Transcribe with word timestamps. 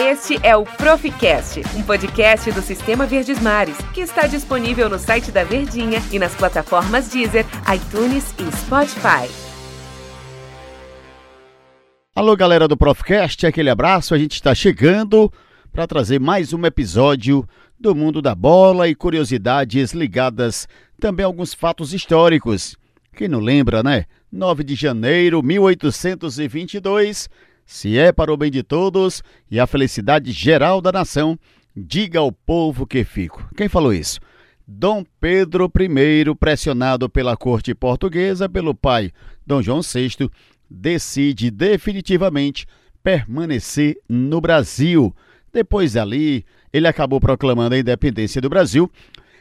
Este 0.00 0.38
é 0.46 0.56
o 0.56 0.64
Proficast, 0.64 1.60
um 1.76 1.82
podcast 1.82 2.52
do 2.52 2.62
Sistema 2.62 3.04
Verdes 3.04 3.40
Mares, 3.40 3.76
que 3.92 4.00
está 4.00 4.28
disponível 4.28 4.88
no 4.88 4.96
site 4.96 5.32
da 5.32 5.42
Verdinha 5.42 5.98
e 6.12 6.20
nas 6.20 6.36
plataformas 6.36 7.08
Deezer, 7.10 7.44
iTunes 7.74 8.32
e 8.38 8.56
Spotify. 8.56 9.28
Alô, 12.14 12.36
galera 12.36 12.68
do 12.68 12.76
Proficast, 12.76 13.44
aquele 13.44 13.70
abraço. 13.70 14.14
A 14.14 14.18
gente 14.18 14.34
está 14.34 14.54
chegando 14.54 15.32
para 15.72 15.84
trazer 15.84 16.20
mais 16.20 16.52
um 16.52 16.64
episódio 16.64 17.44
do 17.76 17.92
mundo 17.92 18.22
da 18.22 18.36
bola 18.36 18.86
e 18.88 18.94
curiosidades 18.94 19.92
ligadas 19.92 20.68
também 21.00 21.24
a 21.24 21.26
alguns 21.26 21.52
fatos 21.52 21.92
históricos. 21.92 22.76
Quem 23.16 23.26
não 23.26 23.40
lembra, 23.40 23.82
né? 23.82 24.04
9 24.30 24.62
de 24.62 24.76
janeiro 24.76 25.40
de 25.40 25.48
1822 25.48 27.28
se 27.68 27.98
é 27.98 28.10
para 28.10 28.32
o 28.32 28.36
bem 28.36 28.50
de 28.50 28.62
todos 28.62 29.22
e 29.50 29.60
a 29.60 29.66
felicidade 29.66 30.32
geral 30.32 30.80
da 30.80 30.90
nação, 30.90 31.38
diga 31.76 32.18
ao 32.18 32.32
povo 32.32 32.86
que 32.86 33.04
fico. 33.04 33.46
Quem 33.54 33.68
falou 33.68 33.92
isso? 33.92 34.20
Dom 34.66 35.04
Pedro 35.20 35.70
I, 35.78 36.34
pressionado 36.34 37.10
pela 37.10 37.36
corte 37.36 37.74
portuguesa 37.74 38.48
pelo 38.48 38.74
pai 38.74 39.12
Dom 39.46 39.60
João 39.60 39.82
VI, 39.82 40.30
decide 40.68 41.50
definitivamente 41.50 42.66
permanecer 43.02 43.98
no 44.08 44.40
Brasil. 44.40 45.14
Depois 45.52 45.92
dali, 45.92 46.46
ele 46.72 46.88
acabou 46.88 47.20
proclamando 47.20 47.74
a 47.74 47.78
independência 47.78 48.40
do 48.40 48.48
Brasil 48.48 48.90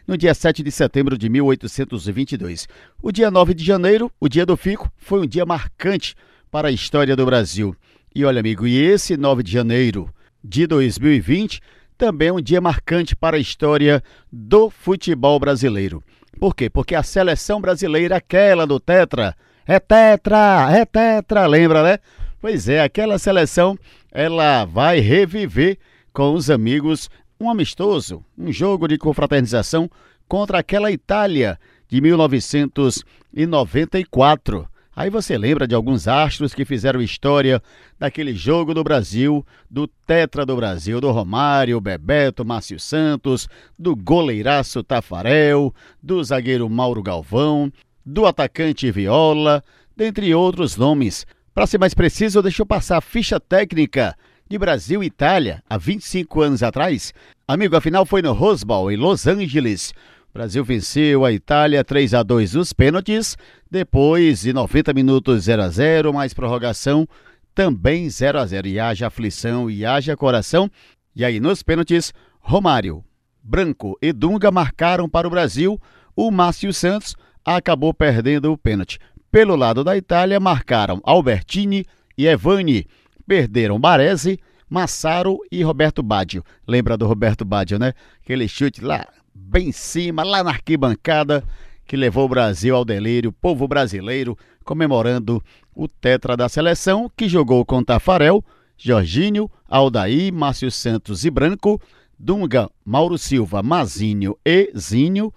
no 0.05 0.17
dia 0.17 0.33
7 0.33 0.61
de 0.61 0.71
setembro 0.71 1.17
de 1.17 1.29
1822. 1.29 2.67
O 3.01 3.09
dia 3.09 3.31
9 3.31 3.53
de 3.53 3.63
janeiro, 3.63 4.11
o 4.19 4.27
dia 4.27 4.45
do 4.45 4.57
Fico, 4.57 4.91
foi 4.97 5.21
um 5.21 5.25
dia 5.25 5.45
marcante 5.45 6.13
para 6.51 6.67
a 6.67 6.71
história 6.71 7.15
do 7.15 7.25
Brasil. 7.25 7.73
E 8.13 8.25
olha, 8.25 8.39
amigo, 8.39 8.65
e 8.65 8.77
esse 8.77 9.15
9 9.15 9.43
de 9.43 9.51
janeiro 9.51 10.09
de 10.43 10.65
2020 10.65 11.61
também 11.97 12.29
é 12.29 12.33
um 12.33 12.41
dia 12.41 12.61
marcante 12.61 13.15
para 13.15 13.37
a 13.37 13.39
história 13.39 14.03
do 14.31 14.69
futebol 14.69 15.39
brasileiro. 15.39 16.03
Por 16.39 16.55
quê? 16.55 16.69
Porque 16.69 16.93
a 16.93 17.01
seleção 17.01 17.59
brasileira, 17.59 18.17
aquela 18.17 18.67
do 18.67 18.79
Tetra, 18.79 19.35
é 19.65 19.79
Tetra, 19.79 20.67
é 20.71 20.85
Tetra, 20.85 21.47
lembra, 21.47 21.81
né? 21.83 21.97
Pois 22.39 22.69
é, 22.69 22.81
aquela 22.81 23.17
seleção, 23.17 23.75
ela 24.11 24.63
vai 24.65 24.99
reviver 24.99 25.79
com 26.13 26.33
os 26.33 26.47
amigos 26.49 27.09
um 27.39 27.49
amistoso, 27.49 28.25
um 28.37 28.51
jogo 28.51 28.85
de 28.87 28.97
confraternização 28.97 29.89
contra 30.27 30.59
aquela 30.59 30.91
Itália 30.91 31.57
de 31.87 32.01
1994. 32.01 34.67
Aí 34.97 35.11
você 35.11 35.37
lembra 35.37 35.67
de 35.67 35.75
alguns 35.75 36.07
astros 36.07 36.55
que 36.55 36.65
fizeram 36.65 36.99
história 36.99 37.61
daquele 37.99 38.33
jogo 38.33 38.73
do 38.73 38.83
Brasil, 38.83 39.45
do 39.69 39.85
Tetra 39.85 40.43
do 40.43 40.55
Brasil, 40.55 40.99
do 40.99 41.11
Romário, 41.11 41.79
Bebeto, 41.79 42.43
Márcio 42.43 42.79
Santos, 42.79 43.47
do 43.77 43.95
goleiraço 43.95 44.81
Tafarel, 44.81 45.71
do 46.01 46.23
zagueiro 46.23 46.67
Mauro 46.67 47.03
Galvão, 47.03 47.71
do 48.03 48.25
atacante 48.25 48.89
Viola, 48.89 49.63
dentre 49.95 50.33
outros 50.33 50.75
nomes. 50.75 51.27
Para 51.53 51.67
ser 51.67 51.77
mais 51.77 51.93
preciso, 51.93 52.41
deixa 52.41 52.63
eu 52.63 52.65
passar 52.65 52.97
a 52.97 53.01
ficha 53.01 53.39
técnica 53.39 54.15
de 54.49 54.57
Brasil 54.57 55.03
e 55.03 55.05
Itália 55.05 55.61
há 55.69 55.77
25 55.77 56.41
anos 56.41 56.63
atrás. 56.63 57.13
Amigo, 57.47 57.75
afinal 57.75 58.03
foi 58.03 58.23
no 58.23 58.33
Rose 58.33 58.65
Bowl, 58.65 58.91
em 58.91 58.97
Los 58.97 59.27
Angeles. 59.27 59.93
Brasil 60.37 60.63
venceu 60.63 61.25
a 61.25 61.31
Itália 61.31 61.83
3 61.83 62.13
a 62.13 62.21
2 62.21 62.53
nos 62.53 62.71
pênaltis, 62.71 63.35
depois 63.71 64.41
de 64.41 64.53
90 64.53 64.93
minutos 64.93 65.45
0 65.45 65.63
a 65.63 65.67
0, 65.67 66.13
mais 66.13 66.31
prorrogação 66.31 67.07
também 67.55 68.07
0 68.07 68.37
a 68.37 68.45
0 68.45 68.67
e 68.67 68.79
haja 68.79 69.07
aflição 69.07 69.67
e 69.67 69.83
haja 69.83 70.15
coração. 70.15 70.69
E 71.15 71.25
aí 71.25 71.39
nos 71.39 71.63
pênaltis, 71.63 72.13
Romário, 72.39 73.03
Branco 73.41 73.97
e 73.99 74.13
Dunga 74.13 74.51
marcaram 74.51 75.09
para 75.09 75.27
o 75.27 75.31
Brasil. 75.31 75.81
O 76.15 76.29
Márcio 76.29 76.71
Santos 76.71 77.15
acabou 77.43 77.91
perdendo 77.91 78.51
o 78.53 78.57
pênalti. 78.59 78.99
Pelo 79.31 79.55
lado 79.55 79.83
da 79.83 79.97
Itália, 79.97 80.39
marcaram 80.39 81.01
Albertini 81.03 81.83
e 82.15 82.27
Evani. 82.27 82.85
Perderam 83.25 83.79
Baresi, 83.79 84.39
Massaro 84.69 85.39
e 85.51 85.63
Roberto 85.63 86.03
Baggio. 86.03 86.43
Lembra 86.67 86.95
do 86.95 87.07
Roberto 87.07 87.43
Baggio, 87.43 87.79
né? 87.79 87.93
Aquele 88.21 88.47
chute 88.47 88.81
lá 88.81 89.03
bem 89.37 89.69
em 89.69 89.71
cima, 89.71 90.23
lá 90.23 90.43
na 90.43 90.49
arquibancada, 90.49 91.43
que 91.85 91.95
levou 91.95 92.25
o 92.25 92.29
Brasil 92.29 92.75
ao 92.75 92.83
delírio, 92.83 93.29
o 93.29 93.33
povo 93.33 93.67
brasileiro 93.67 94.37
comemorando 94.63 95.41
o 95.73 95.87
tetra 95.87 96.35
da 96.35 96.49
seleção, 96.49 97.09
que 97.15 97.29
jogou 97.29 97.65
com 97.65 97.83
Tafarel, 97.83 98.43
Jorginho, 98.77 99.49
Aldaí, 99.69 100.31
Márcio 100.31 100.69
Santos 100.69 101.23
e 101.23 101.31
Branco, 101.31 101.81
Dunga, 102.19 102.69
Mauro 102.83 103.17
Silva, 103.17 103.63
Mazinho 103.63 104.37
e 104.45 104.71
Zinho, 104.77 105.33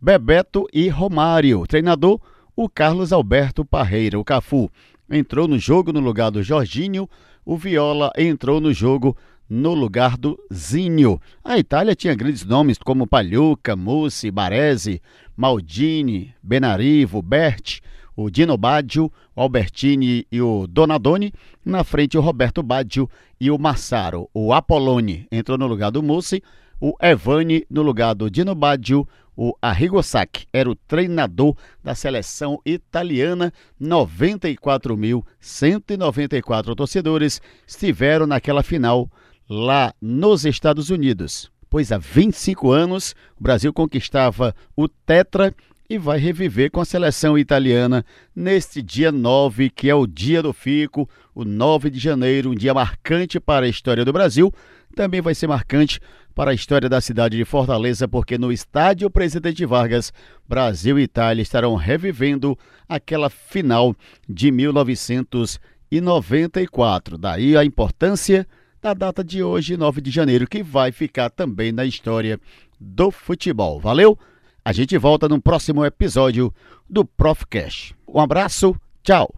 Bebeto 0.00 0.66
e 0.72 0.88
Romário. 0.88 1.66
Treinador, 1.66 2.20
o 2.54 2.68
Carlos 2.68 3.12
Alberto 3.12 3.64
Parreira, 3.64 4.18
o 4.18 4.24
Cafu. 4.24 4.70
Entrou 5.10 5.48
no 5.48 5.58
jogo 5.58 5.92
no 5.92 6.00
lugar 6.00 6.30
do 6.30 6.42
Jorginho, 6.42 7.08
o 7.44 7.56
Viola 7.56 8.12
entrou 8.16 8.60
no 8.60 8.72
jogo 8.72 9.16
no 9.48 9.74
lugar 9.74 10.16
do 10.16 10.38
Zinho. 10.52 11.20
A 11.42 11.58
Itália 11.58 11.94
tinha 11.94 12.14
grandes 12.14 12.44
nomes 12.44 12.78
como 12.78 13.06
Pagliuca, 13.06 13.76
Mussi, 13.76 14.30
Baresi, 14.30 15.00
Maldini, 15.36 16.34
Benarivo, 16.42 17.20
Berti, 17.20 17.82
o 18.16 18.30
Dino 18.30 18.56
Baggio, 18.56 19.12
o 19.34 19.40
Albertini 19.40 20.26
e 20.30 20.40
o 20.40 20.66
Donadoni. 20.66 21.32
Na 21.64 21.84
frente, 21.84 22.16
o 22.16 22.20
Roberto 22.20 22.62
Baggio 22.62 23.08
e 23.40 23.50
o 23.50 23.58
Massaro. 23.58 24.28
O 24.32 24.52
Apollone 24.52 25.26
entrou 25.30 25.58
no 25.58 25.66
lugar 25.66 25.90
do 25.90 26.02
Mussi, 26.02 26.42
o 26.80 26.94
Evani 27.00 27.64
no 27.70 27.82
lugar 27.82 28.14
do 28.14 28.30
Dino 28.30 28.54
Baggio, 28.54 29.06
o 29.36 29.52
Arrigo 29.60 30.00
Sacchi 30.02 30.46
era 30.52 30.70
o 30.70 30.76
treinador 30.76 31.56
da 31.82 31.92
seleção 31.94 32.60
italiana. 32.64 33.52
94.194 33.80 36.76
torcedores 36.76 37.40
estiveram 37.66 38.26
naquela 38.26 38.62
final 38.62 39.10
lá 39.48 39.94
nos 40.00 40.44
Estados 40.44 40.90
Unidos, 40.90 41.50
pois 41.68 41.92
há 41.92 41.98
25 41.98 42.70
anos 42.70 43.14
o 43.38 43.42
Brasil 43.42 43.72
conquistava 43.72 44.54
o 44.76 44.88
Tetra 44.88 45.54
e 45.88 45.98
vai 45.98 46.18
reviver 46.18 46.70
com 46.70 46.80
a 46.80 46.84
seleção 46.84 47.38
italiana 47.38 48.04
neste 48.34 48.80
dia 48.80 49.12
9, 49.12 49.70
que 49.70 49.90
é 49.90 49.94
o 49.94 50.06
dia 50.06 50.42
do 50.42 50.52
Fico, 50.52 51.08
o 51.34 51.44
9 51.44 51.90
de 51.90 51.98
janeiro, 51.98 52.50
um 52.50 52.54
dia 52.54 52.72
marcante 52.72 53.38
para 53.38 53.66
a 53.66 53.68
história 53.68 54.02
do 54.04 54.12
Brasil, 54.12 54.52
também 54.94 55.20
vai 55.20 55.34
ser 55.34 55.46
marcante 55.46 56.00
para 56.34 56.50
a 56.50 56.54
história 56.54 56.88
da 56.88 57.00
cidade 57.00 57.36
de 57.36 57.44
Fortaleza, 57.44 58.08
porque 58.08 58.36
no 58.38 58.50
estádio 58.50 59.10
Presidente 59.10 59.66
Vargas, 59.66 60.12
Brasil 60.48 60.98
e 60.98 61.02
Itália 61.02 61.42
estarão 61.42 61.76
revivendo 61.76 62.58
aquela 62.88 63.30
final 63.30 63.94
de 64.28 64.50
1994. 64.50 67.18
Daí 67.18 67.56
a 67.56 67.64
importância 67.64 68.44
da 68.84 68.92
data 68.92 69.24
de 69.24 69.42
hoje, 69.42 69.78
9 69.78 70.02
de 70.02 70.10
janeiro, 70.10 70.46
que 70.46 70.62
vai 70.62 70.92
ficar 70.92 71.30
também 71.30 71.72
na 71.72 71.86
história 71.86 72.38
do 72.78 73.10
futebol. 73.10 73.80
Valeu? 73.80 74.18
A 74.62 74.74
gente 74.74 74.98
volta 74.98 75.26
no 75.26 75.40
próximo 75.40 75.82
episódio 75.86 76.52
do 76.88 77.02
Prof 77.02 77.46
Cash. 77.46 77.94
Um 78.06 78.20
abraço, 78.20 78.78
tchau! 79.02 79.32